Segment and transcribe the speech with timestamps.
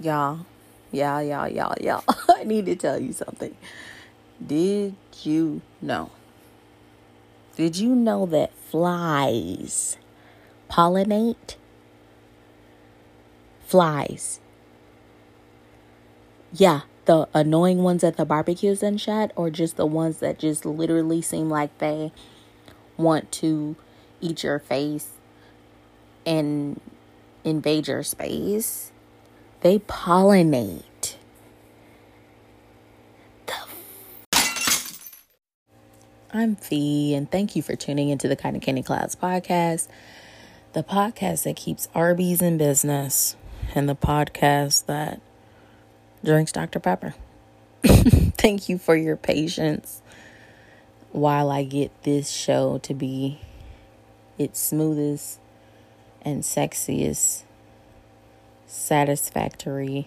[0.00, 0.46] Y'all,
[0.92, 2.04] y'all, y'all, y'all, y'all.
[2.28, 3.56] I need to tell you something.
[4.44, 6.10] Did you know?
[7.56, 9.96] Did you know that flies
[10.70, 11.56] pollinate?
[13.66, 14.40] Flies.
[16.52, 20.64] Yeah, the annoying ones at the barbecues and shit, or just the ones that just
[20.64, 22.12] literally seem like they
[22.96, 23.76] want to
[24.20, 25.10] eat your face
[26.24, 26.80] and
[27.44, 28.92] invade your space.
[29.60, 31.16] They pollinate.
[36.32, 39.88] I'm Fee, and thank you for tuning into the Cotton Candy Clouds podcast,
[40.74, 43.34] the podcast that keeps Arby's in business,
[43.74, 45.20] and the podcast that
[46.24, 46.78] drinks Dr.
[46.78, 47.14] Pepper.
[47.84, 50.02] thank you for your patience
[51.10, 53.40] while I get this show to be
[54.36, 55.40] its smoothest
[56.22, 57.42] and sexiest
[58.68, 60.06] satisfactory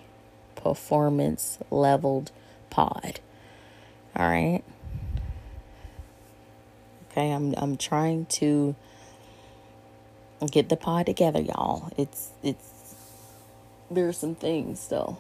[0.55, 2.31] performance leveled
[2.70, 3.20] pod.
[4.15, 4.62] All right.
[7.12, 8.76] Okay, I'm I'm trying to
[10.51, 11.91] get the pod together, y'all.
[11.98, 12.95] It's it's
[13.90, 15.20] there's some things still.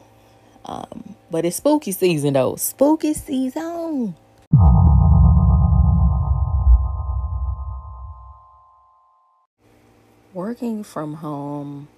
[0.63, 2.55] Um, but it's spooky season though.
[2.55, 4.15] Spooky season.
[10.33, 11.89] Working from home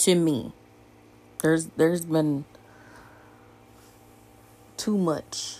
[0.00, 0.52] to me.
[1.42, 2.44] There's there's been
[4.76, 5.56] too much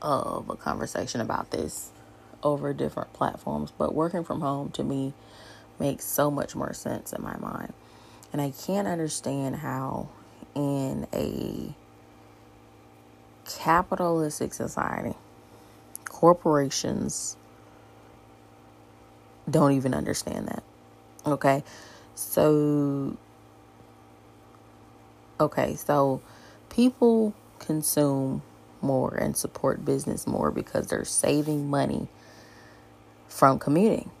[0.00, 1.90] of a conversation about this
[2.42, 5.12] over different platforms but working from home to me
[5.80, 7.72] makes so much more sense in my mind.
[8.32, 10.08] And i can't understand how
[10.54, 11.74] in a
[13.48, 15.16] capitalistic society
[16.04, 17.36] corporations
[19.48, 20.62] don't even understand that
[21.24, 21.62] okay
[22.16, 23.16] so,
[25.38, 26.20] okay, so
[26.70, 28.42] people consume
[28.82, 32.08] more and support business more because they're saving money
[33.28, 34.10] from commuting.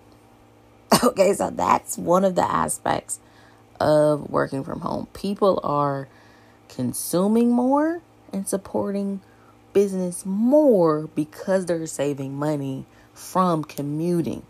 [1.02, 3.18] Okay, so that's one of the aspects
[3.80, 5.08] of working from home.
[5.12, 6.08] People are
[6.68, 8.00] consuming more
[8.32, 9.20] and supporting
[9.72, 14.42] business more because they're saving money from commuting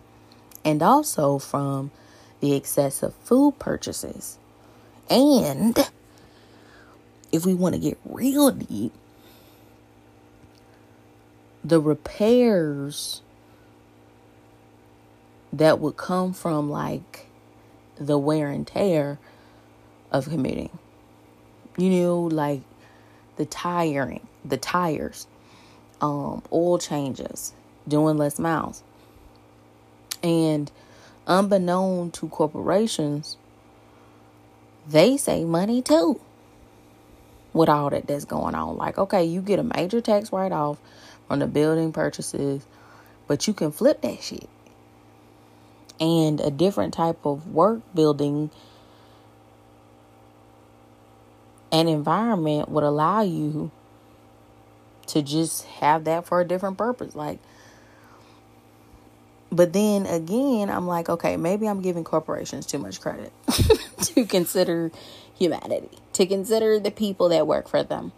[0.65, 1.91] and also from
[2.47, 4.39] the excessive food purchases.
[5.11, 5.77] And
[7.33, 8.93] if we want to get real deep,
[11.65, 13.21] the repairs
[15.53, 17.27] that would come from like
[17.99, 19.19] the wear and tear
[20.13, 20.79] of commuting.
[21.77, 22.63] You know, like
[23.37, 25.27] the tiring, the tires,
[26.01, 27.53] um, oil changes,
[27.89, 28.85] doing less miles.
[30.23, 30.71] And
[31.27, 33.37] unbeknown to corporations,
[34.89, 36.21] they save money too
[37.53, 38.77] with all that that's going on.
[38.77, 40.79] Like, okay, you get a major tax write off
[41.27, 42.67] from the building purchases,
[43.27, 44.49] but you can flip that shit.
[45.99, 48.51] And a different type of work building
[51.73, 53.71] and environment would allow you
[55.07, 57.15] to just have that for a different purpose.
[57.15, 57.39] Like,
[59.51, 63.33] but then again, I'm like, okay, maybe I'm giving corporations too much credit
[64.03, 64.91] to consider
[65.39, 68.13] humanity, to consider the people that work for them.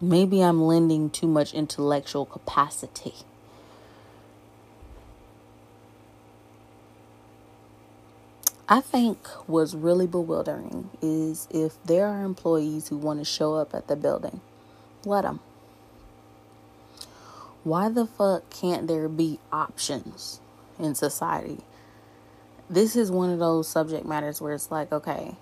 [0.00, 3.14] Maybe I'm lending too much intellectual capacity.
[8.68, 13.74] I think what's really bewildering is if there are employees who want to show up
[13.74, 14.42] at the building,
[15.06, 15.40] let them
[17.64, 20.40] why the fuck can't there be options
[20.78, 21.58] in society?
[22.70, 25.36] This is one of those subject matters where it's like, okay,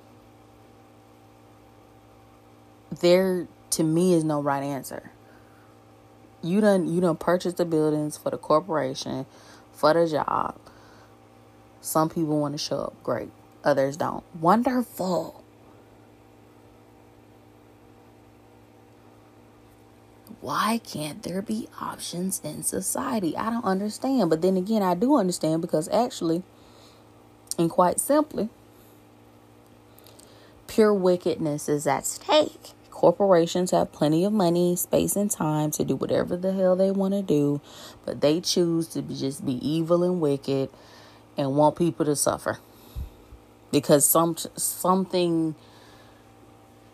[3.01, 5.11] there to me is no right answer.
[6.43, 9.27] You don't you don't purchase the buildings for the corporation,
[9.73, 10.57] for the job.
[11.81, 13.31] Some people want to show up, great.
[13.65, 14.25] Others don't.
[14.41, 15.43] Wonderful.
[20.41, 23.37] Why can't there be options in society?
[23.37, 24.31] I don't understand.
[24.31, 26.43] But then again, I do understand because actually,
[27.59, 28.49] and quite simply,
[30.67, 32.71] pure wickedness is at stake.
[32.91, 37.13] Corporations have plenty of money, space, and time to do whatever the hell they want
[37.13, 37.61] to do,
[38.07, 40.71] but they choose to be, just be evil and wicked
[41.37, 42.59] and want people to suffer
[43.71, 45.55] because some something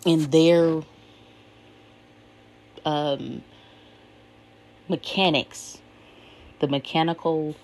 [0.05, 0.83] in their
[2.85, 3.43] um,
[4.89, 5.79] mechanics,
[6.61, 7.57] the mechanical,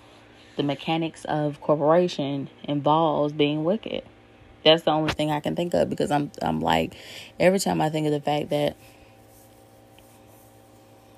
[0.57, 4.03] the mechanics of corporation involves being wicked.
[4.63, 6.93] That's the only thing I can think of because I'm I'm like
[7.39, 8.75] every time I think of the fact that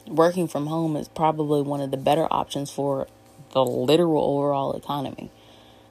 [0.07, 3.07] working from home is probably one of the better options for
[3.53, 5.31] the literal overall economy.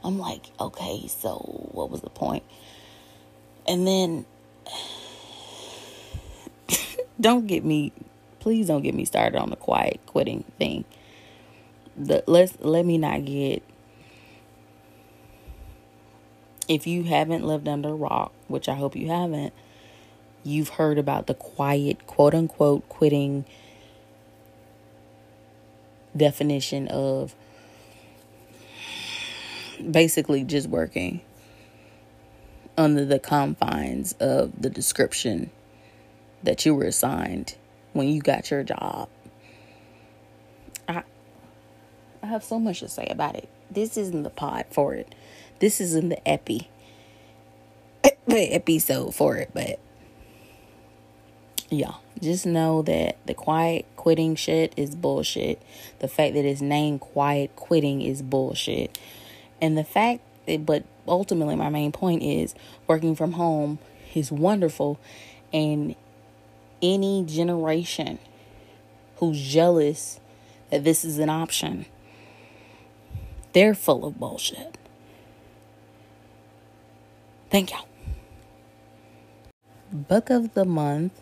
[0.03, 2.45] I'm like, okay, so what was the point?
[3.67, 4.25] And then
[7.20, 7.93] don't get me
[8.40, 10.84] please don't get me started on the quiet quitting thing.
[11.96, 13.62] The let's let me not get
[16.69, 19.52] if you haven't lived under a rock, which I hope you haven't,
[20.43, 23.44] you've heard about the quiet quote unquote quitting
[26.17, 27.34] definition of
[29.90, 31.20] basically just working
[32.76, 35.50] under the confines of the description
[36.43, 37.57] that you were assigned
[37.93, 39.09] when you got your job.
[40.89, 41.03] I
[42.23, 43.49] I have so much to say about it.
[43.71, 45.15] This isn't the pod for it.
[45.59, 46.69] This isn't the epi
[48.29, 49.79] episode for it, but
[51.71, 55.63] yeah, just know that the quiet quitting shit is bullshit.
[56.01, 58.99] The fact that it's named quiet quitting is bullshit.
[59.63, 62.55] And the fact that, but ultimately, my main point is
[62.87, 63.79] working from home
[64.15, 64.99] is wonderful.
[65.53, 65.95] And
[66.82, 68.19] any generation
[69.17, 70.21] who's jealous
[70.71, 71.87] that this is an option,
[73.53, 74.79] they're full of bullshit.
[77.50, 77.87] Thank y'all.
[79.93, 81.12] Book of the month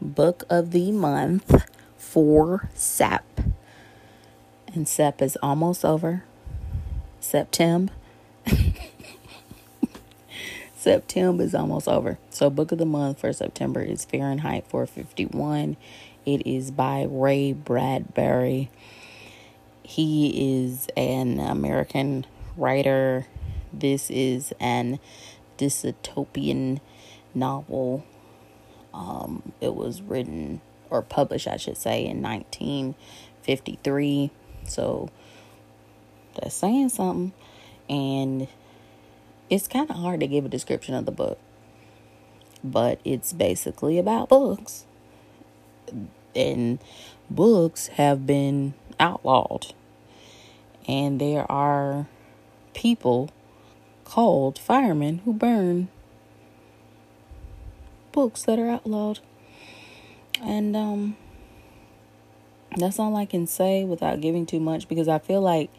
[0.00, 3.24] book of the month for SEP.
[4.72, 6.24] And SEP is almost over.
[7.20, 7.92] September.
[10.80, 12.18] September is almost over.
[12.30, 15.76] So, book of the month for September is Fahrenheit 451.
[16.24, 18.70] It is by Ray Bradbury.
[19.82, 23.26] He is an American writer.
[23.72, 24.98] This is an
[25.58, 26.80] dystopian
[27.34, 28.04] novel
[28.92, 34.30] um, it was written or published, I should say, in 1953.
[34.64, 35.08] So
[36.34, 37.32] that's saying something.
[37.88, 38.48] And
[39.50, 41.38] it's kind of hard to give a description of the book,
[42.62, 44.84] but it's basically about books.
[46.34, 46.78] And
[47.28, 49.74] books have been outlawed.
[50.86, 52.06] And there are
[52.74, 53.30] people
[54.04, 55.88] called firemen who burn
[58.12, 59.18] books that are outlawed.
[60.40, 61.16] And um
[62.76, 65.70] that's all I can say without giving too much because I feel like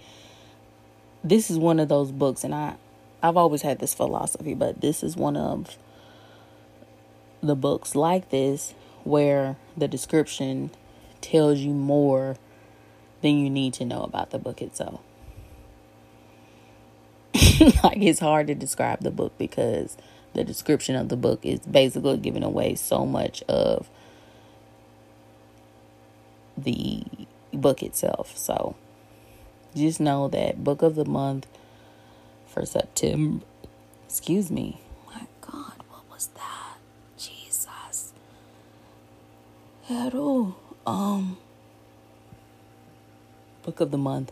[1.23, 2.75] this is one of those books and I
[3.23, 5.77] I've always had this philosophy, but this is one of
[7.41, 8.73] the books like this
[9.03, 10.71] where the description
[11.21, 12.37] tells you more
[13.21, 15.01] than you need to know about the book itself.
[17.83, 19.97] like it's hard to describe the book because
[20.33, 23.89] the description of the book is basically giving away so much of
[26.57, 27.03] the
[27.53, 28.35] book itself.
[28.37, 28.75] So
[29.75, 31.47] just know that book of the month
[32.51, 33.43] for September.
[34.05, 34.81] Excuse me.
[35.07, 36.77] My God, what was that?
[37.17, 38.13] Jesus.
[39.83, 40.55] Hello.
[40.85, 41.37] Um.
[43.63, 44.31] Book of the month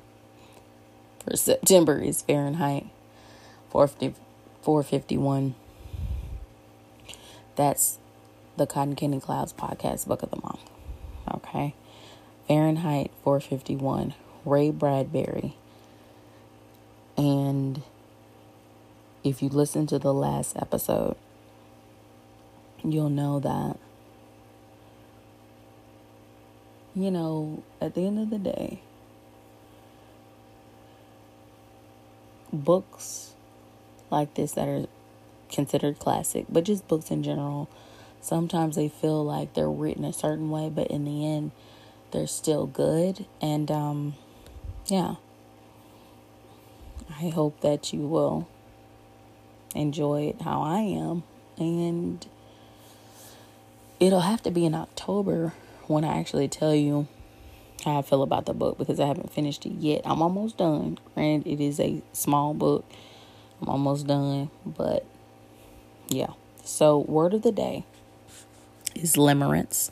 [1.24, 2.88] for September is Fahrenheit
[3.70, 4.20] 450,
[4.64, 5.56] 451.
[7.56, 8.00] That's
[8.58, 10.70] the Cotton Candy Clouds podcast book of the month.
[11.32, 11.76] Okay.
[12.48, 15.56] Fahrenheit 451, Ray Bradbury.
[17.16, 17.84] And
[19.24, 21.16] if you listen to the last episode,
[22.84, 23.78] you'll know that,
[26.96, 28.82] you know, at the end of the day,
[32.52, 33.34] books
[34.10, 34.88] like this that are
[35.52, 37.70] considered classic, but just books in general.
[38.22, 41.52] Sometimes they feel like they're written a certain way, but in the end,
[42.12, 43.26] they're still good.
[43.42, 44.16] And um,
[44.88, 45.16] yeah,
[47.10, 48.48] I hope that you will
[49.76, 51.24] enjoy it how I am.
[51.58, 52.26] And
[54.00, 55.54] it'll have to be in October
[55.88, 57.08] when I actually tell you
[57.84, 60.02] how I feel about the book because I haven't finished it yet.
[60.06, 60.98] I'm almost done.
[61.16, 62.86] Granted, it is a small book.
[63.62, 65.06] I'm almost done, but
[66.08, 66.34] yeah.
[66.64, 67.84] So, word of the day
[68.96, 69.92] is limerence.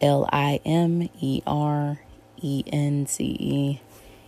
[0.00, 2.00] L I M E R
[2.40, 3.80] E N C E.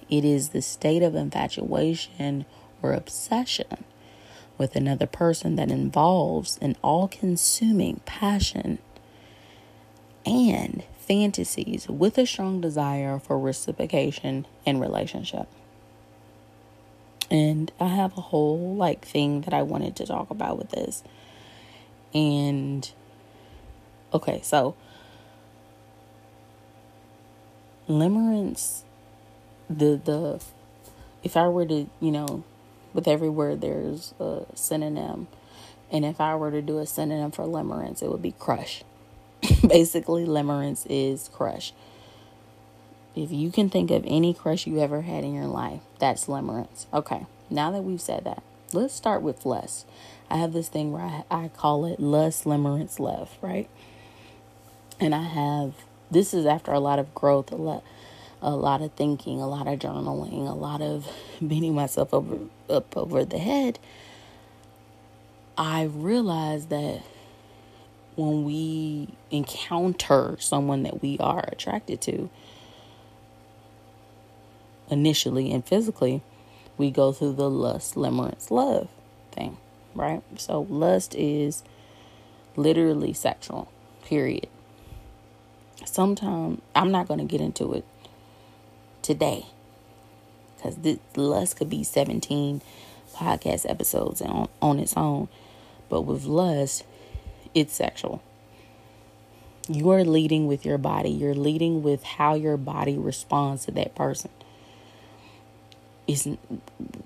[0.09, 2.47] It is the state of infatuation
[2.83, 3.85] or obsession
[4.59, 8.79] with another person that involves an all consuming passion
[10.25, 15.49] and fantasies with a strong desire for reciprocation in relationship.
[17.31, 21.03] And I have a whole like thing that I wanted to talk about with this.
[22.15, 22.91] And
[24.13, 24.75] okay, so
[27.89, 28.83] limerence
[29.69, 30.41] the the
[31.23, 32.45] if I were to, you know,
[32.97, 35.29] with every word there's a synonym.
[35.93, 38.83] And if I were to do a synonym for limerence, it would be crush.
[39.69, 41.73] Basically, limerence is crush.
[43.15, 46.87] If you can think of any crush you ever had in your life, that's limerence.
[46.93, 49.87] Okay, now that we've said that, let's start with lust.
[50.29, 53.71] I have this thing where I, I call it lust, limerence, love, right?
[54.99, 55.75] And I have,
[56.11, 57.85] this is after a lot of growth, a lot
[58.43, 61.09] a lot of thinking, a lot of journaling, a lot of
[61.47, 62.39] beating myself over
[62.71, 63.79] up over the head,
[65.57, 67.03] I realized that
[68.17, 72.31] when we encounter someone that we are attracted to
[74.91, 76.23] initially and physically,
[76.79, 78.89] we go through the lust, limerence, love
[79.33, 79.57] thing,
[79.95, 80.23] right?
[80.37, 81.63] So lust is
[82.55, 83.71] literally sexual,
[84.05, 84.49] period.
[85.85, 87.85] Sometimes I'm not going to get into it
[89.03, 89.47] today.
[90.67, 92.61] Because this lust could be 17
[93.15, 95.29] podcast episodes on, on its own.
[95.89, 96.85] But with lust,
[97.55, 98.23] it's sexual.
[99.69, 101.11] You are leading with your body.
[101.11, 104.31] You're leading with how your body responds to that person.
[106.07, 106.29] It's,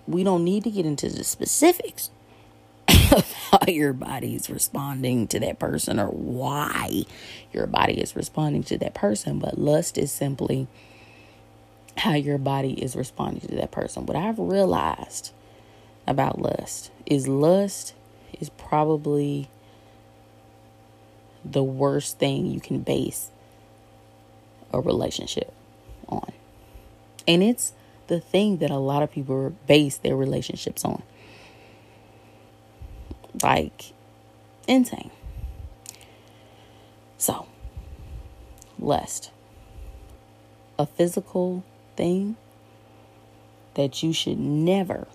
[0.07, 2.11] we don't need to get into the specifics
[2.89, 7.05] of how your body is responding to that person or why
[7.53, 9.39] your body is responding to that person.
[9.39, 10.67] But lust is simply
[11.97, 14.07] how your body is responding to that person.
[14.07, 15.33] What I've realized
[16.07, 17.95] about lust is lust
[18.41, 19.49] is probably
[21.45, 23.31] the worst thing you can base
[24.73, 25.53] a relationship
[26.09, 26.33] on.
[27.27, 27.73] And it's
[28.07, 31.03] the thing that a lot of people base their relationships on.
[33.43, 33.93] Like,
[34.67, 35.11] insane.
[37.19, 37.47] So,
[38.79, 39.31] lust.
[40.79, 41.63] A physical
[42.01, 42.37] thing
[43.75, 45.07] that you should never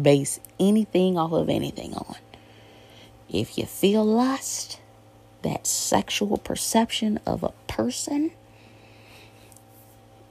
[0.00, 2.16] base anything off of anything on.
[3.28, 4.80] If you feel lust,
[5.42, 8.30] that sexual perception of a person,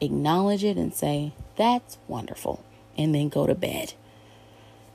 [0.02, 2.64] acknowledge it and say, That's wonderful,
[2.98, 3.94] and then go to bed.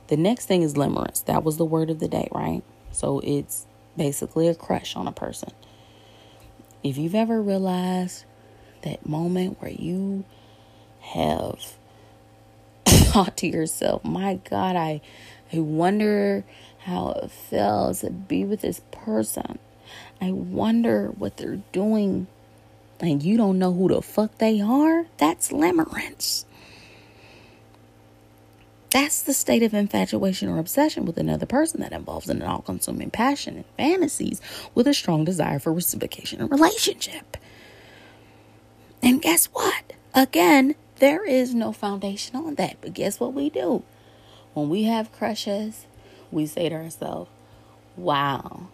[0.08, 1.24] The next thing is limerence.
[1.26, 2.62] That was the word of the day, right?
[2.90, 3.66] So it's
[3.96, 5.52] basically a crush on a person.
[6.82, 8.24] If you've ever realized
[8.82, 10.24] that moment where you
[11.12, 11.74] have
[12.86, 15.00] thought to yourself, my God, I,
[15.52, 16.44] I wonder
[16.80, 19.58] how it feels to be with this person.
[20.20, 22.26] I wonder what they're doing.
[23.00, 25.06] And you don't know who the fuck they are?
[25.18, 26.44] That's limerence.
[28.90, 33.10] That's the state of infatuation or obsession with another person that involves an all consuming
[33.10, 34.40] passion and fantasies
[34.72, 37.36] with a strong desire for reciprocation and relationship.
[39.02, 39.94] And guess what?
[40.14, 42.78] Again, there is no foundation on that.
[42.80, 43.82] But guess what we do?
[44.54, 45.84] When we have crushes,
[46.32, 47.28] we say to ourselves,
[47.94, 48.68] wow,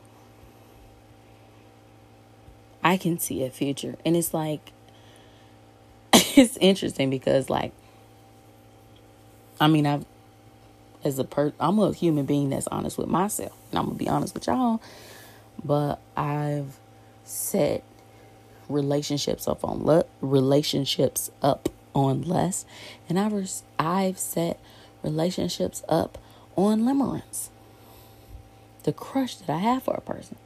[2.84, 3.96] I can see a future.
[4.04, 4.70] And it's like,
[6.12, 7.72] it's interesting because, like,
[9.60, 10.04] I mean, I've,
[11.02, 14.08] as a per, I'm a human being that's honest with myself, and I'm gonna be
[14.08, 14.80] honest with y'all.
[15.64, 16.78] But I've
[17.24, 17.82] set
[18.68, 21.68] relationships up on relationships up
[22.04, 22.64] on less,
[23.08, 24.58] and I've I've set
[25.02, 26.18] relationships up
[26.56, 27.48] on limerence.
[28.82, 30.36] The crush that I have for a person.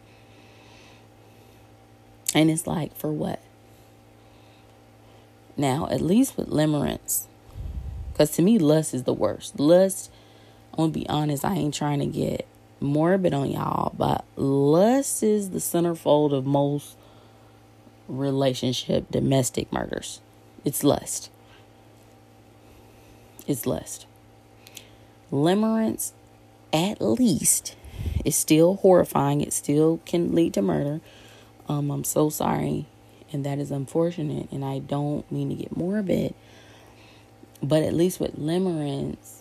[2.35, 3.41] And it's like, for what?
[5.57, 7.27] Now, at least with limerence,
[8.13, 9.61] because to me, lust is the worst.
[9.61, 10.11] Lust,
[10.73, 12.47] I'm going to be honest, I ain't trying to get
[12.81, 16.97] morbid on y'all, but lust is the centerfold of most
[18.09, 20.21] relationship domestic murders.
[20.65, 21.31] It's lust
[23.47, 24.07] is lust.
[25.33, 26.13] Limerence,
[26.73, 27.77] at least,
[28.25, 29.41] is still horrifying.
[29.41, 31.01] It still can lead to murder.
[31.69, 32.87] Um, I'm so sorry,
[33.33, 34.51] and that is unfortunate.
[34.53, 36.35] And I don't mean to get morbid,
[37.63, 39.41] but at least with limerence,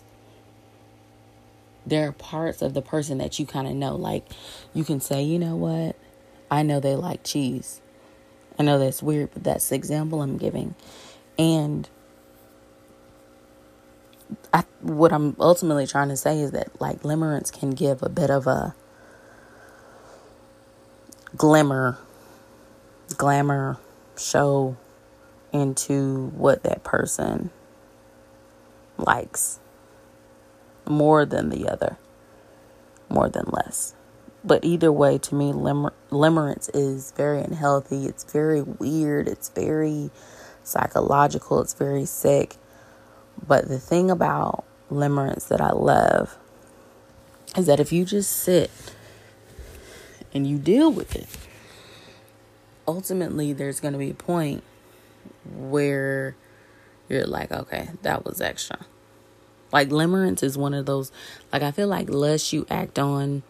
[1.86, 3.94] there are parts of the person that you kind of know.
[3.94, 4.26] Like,
[4.72, 5.96] you can say, you know what?
[6.50, 7.80] I know they like cheese.
[8.58, 10.74] I know that's weird, but that's the example I'm giving.
[11.38, 11.88] And
[14.52, 18.30] I, what I'm ultimately trying to say is that like limerence can give a bit
[18.30, 18.74] of a
[21.36, 21.98] glimmer,
[23.16, 23.78] glamour
[24.18, 24.76] show
[25.52, 27.50] into what that person
[28.98, 29.58] likes.
[30.88, 31.98] more than the other,
[33.08, 33.94] more than less.
[34.44, 38.06] But either way, to me, limer- limerence is very unhealthy.
[38.06, 39.28] It's very weird.
[39.28, 40.10] It's very
[40.64, 41.60] psychological.
[41.62, 42.56] It's very sick.
[43.46, 46.38] But the thing about limerence that I love
[47.56, 48.70] is that if you just sit
[50.32, 51.28] and you deal with it,
[52.86, 54.62] ultimately there's going to be a point
[55.56, 56.36] where
[57.08, 58.78] you're like, okay, that was extra.
[59.72, 61.10] Like limerence is one of those,
[61.52, 63.42] like, I feel like less you act on,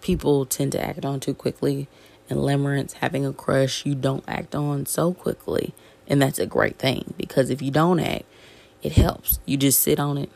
[0.00, 1.88] people tend to act on too quickly.
[2.30, 5.72] And limerence, having a crush, you don't act on so quickly.
[6.06, 8.24] And that's a great thing because if you don't act,
[8.82, 9.40] it helps.
[9.46, 10.30] You just sit on it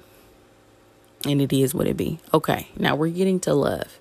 [1.25, 2.19] and it is what it be.
[2.35, 3.99] Okay, now we're getting to love.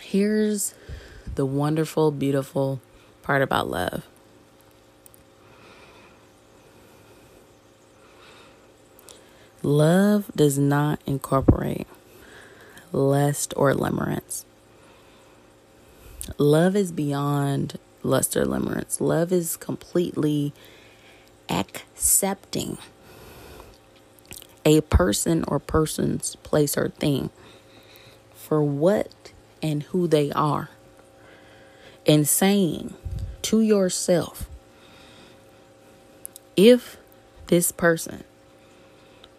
[0.00, 0.74] Here's
[1.34, 2.80] the wonderful, beautiful
[3.22, 4.06] part about love.
[9.62, 11.88] Love does not incorporate
[12.92, 14.44] lust or limerence.
[16.38, 19.00] Love is beyond lust or limerence.
[19.00, 20.54] Love is completely
[21.48, 22.78] accepting
[24.64, 27.30] a person or person's place or thing
[28.34, 29.32] for what
[29.62, 30.70] and who they are.
[32.06, 32.94] And saying
[33.42, 34.48] to yourself,
[36.56, 36.96] if
[37.48, 38.24] this person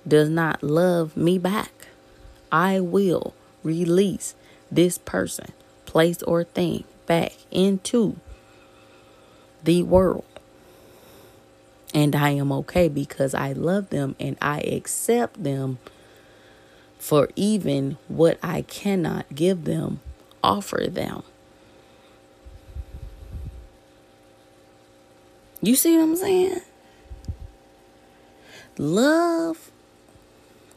[0.08, 1.88] does not love me back,
[2.52, 3.34] I will
[3.64, 4.36] release
[4.72, 5.52] this person,
[5.86, 8.18] place, or thing back into
[9.64, 10.26] the world.
[11.94, 15.80] And I am okay because I love them and I accept them
[17.00, 20.02] for even what I cannot give them,
[20.44, 21.24] offer them.
[25.62, 26.62] You see what I'm saying?
[28.78, 29.72] Love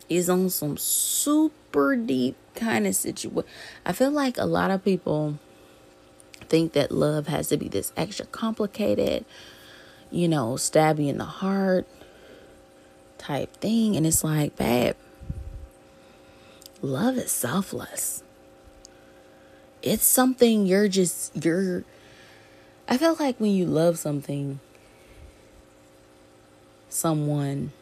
[0.08, 3.48] is on some super deep kind of situation.
[3.84, 5.38] I feel like a lot of people
[6.50, 9.24] think that love has to be this extra complicated,
[10.10, 11.86] you know, stab you in the heart
[13.16, 13.96] type thing.
[13.96, 14.96] And it's like, babe,
[16.82, 18.22] love is selfless.
[19.82, 21.84] It's something you're just, you're,
[22.86, 24.60] I feel like when you love something,
[26.90, 27.72] someone,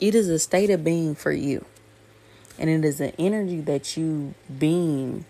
[0.00, 1.64] it is a state of being for you.
[2.60, 5.24] And it is an energy that you beam.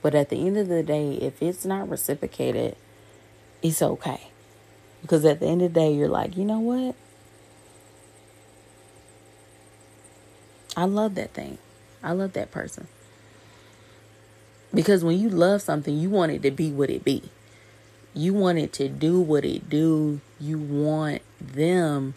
[0.00, 2.76] But at the end of the day, if it's not reciprocated,
[3.62, 4.28] it's okay.
[5.02, 6.94] Because at the end of the day, you're like, you know what?
[10.76, 11.58] I love that thing.
[12.02, 12.86] I love that person.
[14.72, 17.24] Because when you love something, you want it to be what it be.
[18.12, 20.20] You want it to do what it do.
[20.38, 22.14] You want them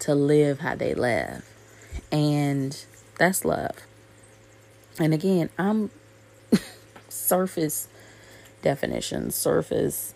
[0.00, 1.44] to live how they live.
[2.12, 2.84] And
[3.22, 3.76] that's love.
[4.98, 5.90] And again, I'm
[7.08, 7.88] surface
[8.62, 10.14] definition, surface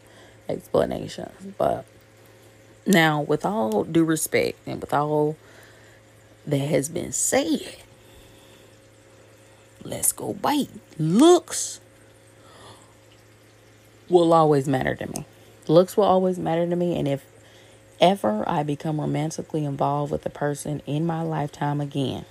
[0.48, 1.54] explanations.
[1.56, 1.86] But
[2.84, 5.36] now, with all due respect and with all
[6.46, 7.76] that has been said,
[9.82, 10.70] let's go bite.
[10.98, 11.80] Looks
[14.08, 15.26] will always matter to me.
[15.68, 16.98] Looks will always matter to me.
[16.98, 17.24] And if
[18.00, 22.24] ever I become romantically involved with a person in my lifetime again,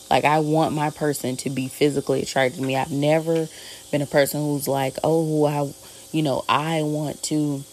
[0.09, 2.75] Like I want my person to be physically attracted to me.
[2.75, 3.47] I've never
[3.91, 5.73] been a person who's like, "Oh, I
[6.11, 7.63] you know, I want to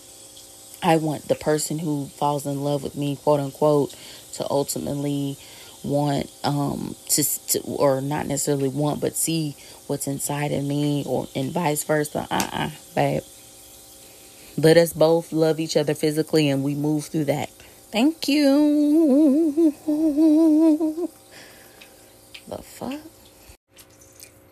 [0.83, 3.95] I want the person who falls in love with me, quote unquote,
[4.35, 5.37] to ultimately
[5.85, 9.55] want um to, to or not necessarily want but see
[9.87, 12.27] what's inside of me or and vice versa.
[12.31, 13.23] Uh-uh, babe.
[14.57, 17.49] Let us both love each other physically and we move through that.
[17.93, 19.73] Thank you.
[22.49, 23.01] The fuck?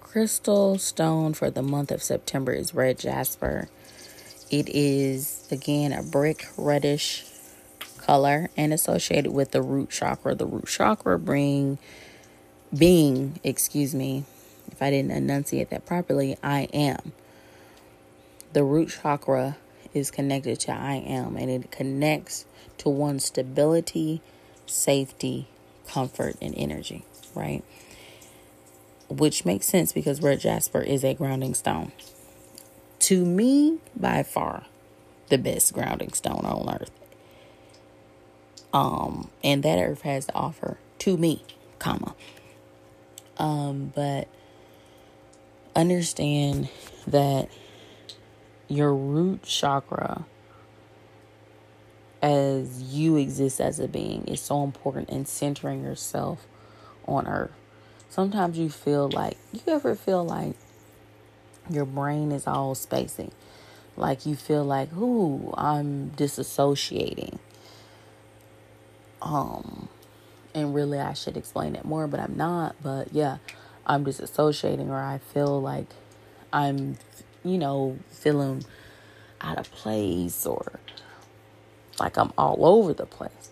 [0.00, 3.68] Crystal stone for the month of September is red jasper.
[4.50, 7.24] It is again a brick reddish
[7.98, 10.34] color and associated with the root chakra.
[10.34, 11.78] The root chakra bring
[12.76, 14.24] being, excuse me,
[14.70, 17.12] if I didn't enunciate that properly, I am.
[18.52, 19.56] The root chakra
[19.94, 22.44] is connected to I am and it connects
[22.78, 24.20] to one's stability,
[24.66, 25.48] safety,
[25.86, 27.04] comfort, and energy,
[27.34, 27.62] right?
[29.08, 31.92] Which makes sense because red jasper is a grounding stone.
[33.00, 34.64] To me, by far,
[35.28, 36.90] the best grounding stone on earth.
[38.72, 41.42] Um, and that earth has to offer to me,
[41.78, 42.14] comma.
[43.38, 44.28] Um, but
[45.74, 46.68] understand
[47.06, 47.48] that
[48.68, 50.24] your root chakra
[52.22, 56.46] as you exist as a being is so important in centering yourself
[57.06, 57.52] on earth.
[58.08, 60.56] Sometimes you feel like you ever feel like
[61.68, 63.32] your brain is all spacing.
[63.96, 67.38] Like you feel like, ooh, I'm disassociating.
[69.22, 69.88] Um
[70.54, 72.76] and really I should explain it more, but I'm not.
[72.82, 73.38] But yeah,
[73.86, 75.88] I'm disassociating or I feel like
[76.52, 76.96] I'm
[77.46, 78.64] you know, feeling
[79.40, 80.80] out of place or
[82.00, 83.50] like I'm all over the place.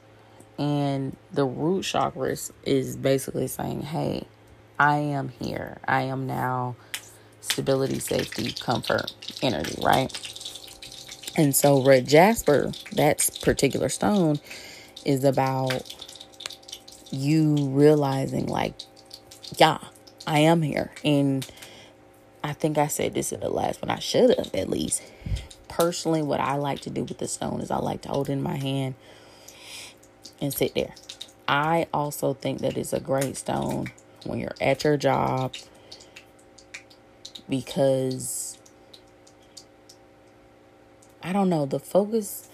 [0.58, 4.26] And the root chakra is, is basically saying, hey,
[4.78, 5.78] I am here.
[5.86, 6.76] I am now
[7.44, 10.10] stability, safety, comfort, energy, right?
[11.36, 14.38] And so red jasper, that particular stone,
[15.04, 15.94] is about
[17.10, 18.74] you realizing, like,
[19.56, 19.78] yeah,
[20.26, 20.92] I am here.
[21.04, 21.46] And
[22.42, 23.90] I think I said this in the last one.
[23.90, 25.02] I should have at least.
[25.68, 28.42] Personally, what I like to do with the stone is I like to hold in
[28.42, 28.94] my hand
[30.40, 30.94] and sit there.
[31.48, 33.88] I also think that it's a great stone
[34.24, 35.54] when you're at your job
[37.48, 38.58] because
[41.22, 42.48] I don't know, the focus,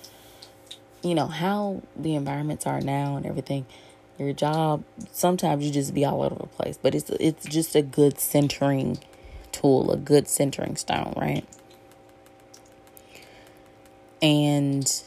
[1.03, 3.67] you know, how the environments are now and everything.
[4.19, 7.83] Your job, sometimes you just be all over the place, but it's it's just a
[7.83, 8.99] good centering
[9.51, 11.45] tool, a good centering stone, right?
[14.23, 15.03] And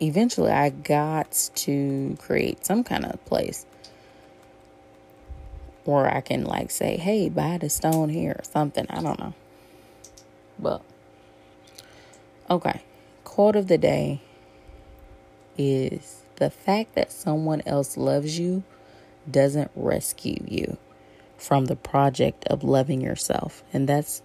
[0.00, 3.64] eventually I got to create some kind of place
[5.84, 8.86] where I can like say, hey, buy the stone here or something.
[8.88, 9.34] I don't know.
[10.58, 10.82] But
[12.50, 12.82] okay.
[13.24, 14.20] Quote of the day
[15.56, 18.62] is the fact that someone else loves you
[19.30, 20.76] doesn't rescue you
[21.36, 23.62] from the project of loving yourself.
[23.72, 24.22] And that's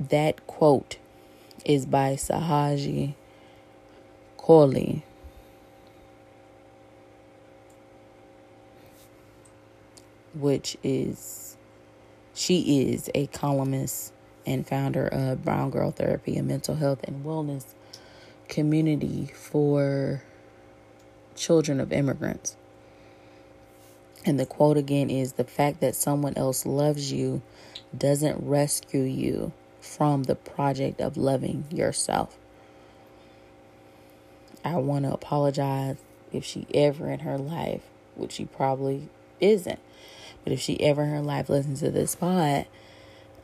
[0.00, 0.98] that quote
[1.64, 3.14] is by Sahaji
[4.38, 5.02] Kohli.
[10.38, 11.56] Which is,
[12.34, 14.12] she is a columnist
[14.46, 17.66] and founder of Brown Girl Therapy, a mental health and wellness
[18.48, 20.22] community for
[21.34, 22.56] children of immigrants.
[24.24, 27.42] And the quote again is the fact that someone else loves you
[27.96, 32.36] doesn't rescue you from the project of loving yourself.
[34.64, 35.96] I want to apologize
[36.32, 37.82] if she ever in her life,
[38.16, 39.08] which she probably
[39.40, 39.78] isn't,
[40.48, 42.64] but if she ever in her life listens to this pod,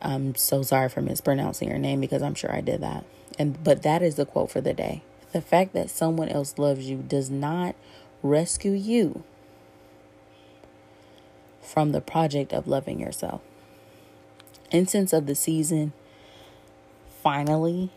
[0.01, 3.05] I'm so sorry for mispronouncing her name because I'm sure I did that.
[3.37, 5.03] And but that is the quote for the day.
[5.31, 7.75] The fact that someone else loves you does not
[8.23, 9.23] rescue you
[11.61, 13.41] from the project of loving yourself.
[14.71, 15.93] Incense of the season,
[17.21, 17.91] finally.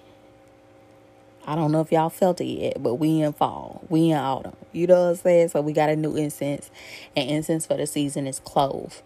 [1.49, 3.83] I don't know if y'all felt it yet, but we in fall.
[3.89, 4.55] We in autumn.
[4.71, 5.49] You know what I'm saying?
[5.49, 6.71] So we got a new incense.
[7.17, 9.03] And incense for the season is clove.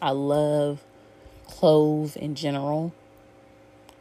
[0.00, 0.82] I love
[1.44, 2.94] clove in general.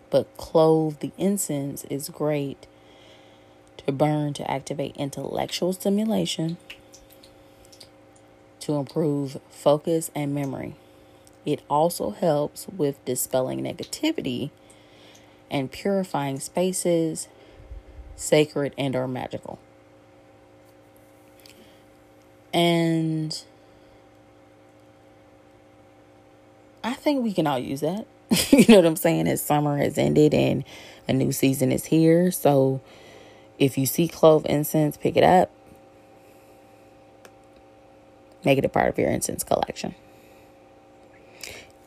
[0.09, 2.67] But clove, the incense, is great
[3.85, 6.55] to burn to activate intellectual stimulation
[8.61, 10.75] to improve focus and memory.
[11.45, 14.51] It also helps with dispelling negativity
[15.49, 17.27] and purifying spaces,
[18.21, 19.59] sacred and or magical.
[22.53, 23.41] And
[26.83, 28.05] I think we can all use that.
[28.51, 29.27] you know what I'm saying?
[29.27, 30.63] As summer has ended and
[31.07, 32.31] a new season is here.
[32.31, 32.81] So
[33.57, 35.51] if you see clove incense, pick it up
[38.43, 39.95] Make it a part of your incense collection.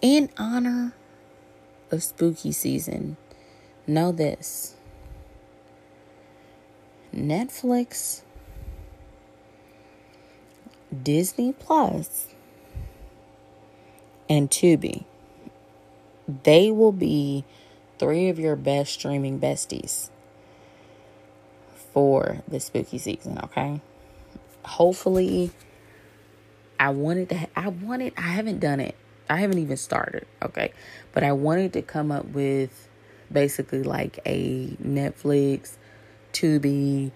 [0.01, 0.95] In honor
[1.91, 3.17] of spooky season,
[3.87, 4.74] know this
[7.15, 8.23] Netflix,
[11.03, 12.29] Disney Plus,
[14.29, 15.05] and Tubi.
[16.43, 17.45] They will be
[17.99, 20.11] three of your best streaming besties
[21.93, 23.81] for the spooky season, okay?
[24.65, 25.53] Hopefully
[26.79, 28.97] I wanted to I wanted I haven't done it.
[29.29, 30.73] I haven't even started, okay?
[31.13, 32.89] But I wanted to come up with
[33.33, 35.77] basically like a Netflix,
[36.35, 37.13] Tubi,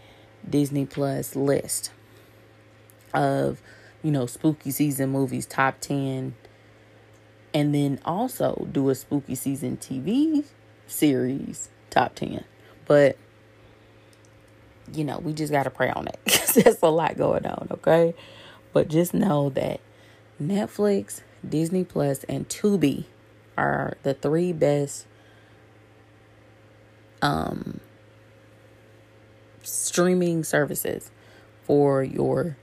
[0.49, 1.91] Disney Plus list
[3.13, 3.61] of,
[4.03, 6.35] you know, spooky season movies top 10
[7.53, 10.45] and then also do a spooky season TV
[10.87, 12.45] series top 10.
[12.87, 13.19] But
[14.93, 17.69] you know, we just got to pray on it cuz there's a lot going on,
[17.73, 18.15] okay?
[18.73, 19.81] But just know that
[20.41, 23.05] Netflix, Disney Plus and Tubi
[23.57, 25.07] are the three best
[27.21, 27.81] um
[29.69, 31.11] streaming services
[31.63, 32.57] for your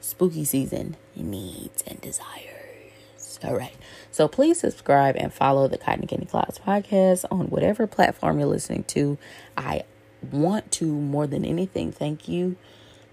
[0.00, 3.38] spooky season needs and desires.
[3.44, 3.74] All right.
[4.12, 8.84] So please subscribe and follow the Cotton Candy Clouds podcast on whatever platform you're listening
[8.84, 9.18] to.
[9.56, 9.82] I
[10.30, 12.56] want to more than anything thank you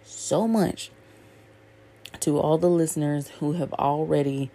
[0.03, 0.91] so much
[2.19, 4.51] to all the listeners who have already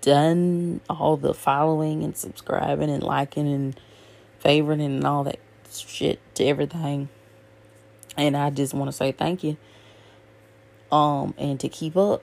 [0.00, 3.80] done all the following and subscribing and liking and
[4.38, 5.38] favoring and all that
[5.70, 7.08] shit to everything.
[8.16, 9.56] And I just want to say thank you.
[10.92, 12.22] Um and to keep up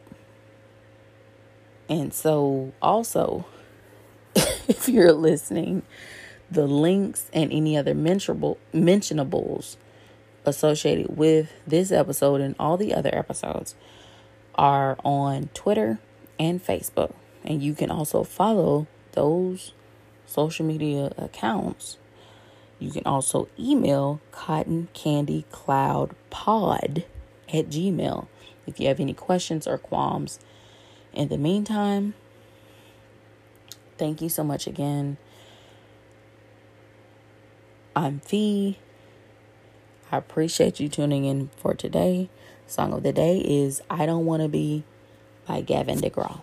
[1.91, 3.43] and so, also,
[4.36, 5.84] if you're listening,
[6.49, 9.75] the links and any other mentionable mentionables
[10.45, 13.75] associated with this episode and all the other episodes
[14.56, 15.99] are on Twitter
[16.39, 17.13] and Facebook.
[17.43, 19.73] And you can also follow those
[20.25, 21.97] social media accounts.
[22.81, 27.05] You can also email cotton candy cloud pod
[27.53, 28.27] at gmail
[28.65, 30.39] if you have any questions or qualms
[31.13, 32.13] in the meantime,
[33.97, 35.17] thank you so much again.
[37.95, 38.79] I'm Fee.
[40.11, 42.29] I appreciate you tuning in for today.
[42.67, 44.83] Song of the day is I Don't Want to Be
[45.45, 46.41] by Gavin DeGraw.